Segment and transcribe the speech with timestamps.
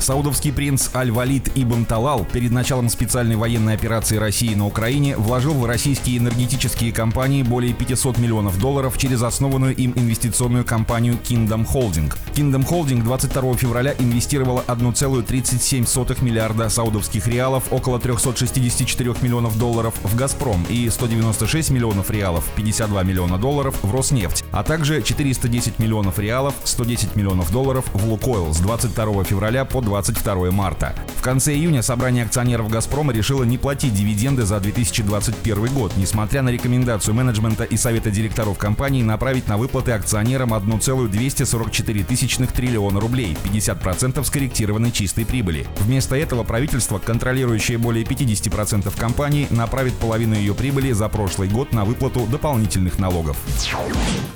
[0.00, 5.66] Саудовский принц Аль-Валид Ибн Талал перед началом специальной военной операции России на Украине вложил в
[5.66, 12.12] российские энергетические компании более 500 миллионов долларов через основанную им инвестиционную компанию Kingdom Holding.
[12.34, 20.64] Kingdom Holding 22 февраля инвестировала 1,37 миллиарда саудовских реалов, около 364 миллионов долларов в «Газпром»
[20.68, 27.16] и 196 миллионов реалов, 52 миллиона долларов в «Роснефть», а также 410 миллионов реалов, 110
[27.16, 30.94] миллионов долларов в «Лукойл» с 22 февраля по 20 22 марта.
[31.16, 36.50] В конце июня собрание акционеров «Газпрома» решило не платить дивиденды за 2021 год, несмотря на
[36.50, 44.22] рекомендацию менеджмента и совета директоров компании направить на выплаты акционерам 1,244 тысячных триллиона рублей, 50%
[44.24, 45.66] скорректированной чистой прибыли.
[45.78, 51.86] Вместо этого правительство, контролирующее более 50% компании, направит половину ее прибыли за прошлый год на
[51.86, 53.38] выплату дополнительных налогов.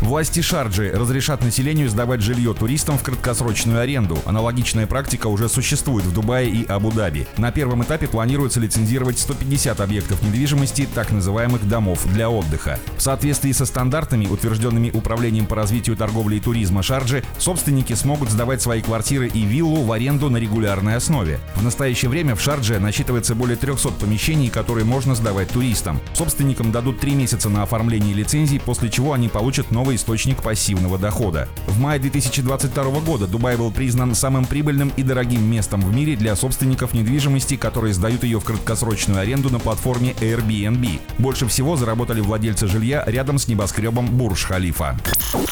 [0.00, 4.18] Власти Шарджи разрешат населению сдавать жилье туристам в краткосрочную аренду.
[4.24, 7.26] Аналогичная практика уже существует в Дубае и Абу-Даби.
[7.36, 12.78] На первом этапе планируется лицензировать 150 объектов недвижимости, так называемых домов для отдыха.
[12.96, 18.62] В соответствии со стандартами, утвержденными Управлением по развитию торговли и туризма Шарджи, собственники смогут сдавать
[18.62, 21.40] свои квартиры и виллу в аренду на регулярной основе.
[21.56, 26.00] В настоящее время в Шардже насчитывается более 300 помещений, которые можно сдавать туристам.
[26.14, 31.48] Собственникам дадут 3 месяца на оформление лицензий, после чего они получат новый источник пассивного дохода.
[31.66, 36.16] В мае 2022 года Дубай был признан самым прибыльным и дорогим дорогим местом в мире
[36.16, 41.00] для собственников недвижимости, которые сдают ее в краткосрочную аренду на платформе Airbnb.
[41.18, 44.98] Больше всего заработали владельцы жилья рядом с небоскребом Бурж-Халифа.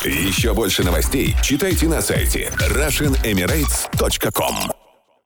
[0.04, 4.81] Еще больше новостей читайте на сайте RussianEmirates.com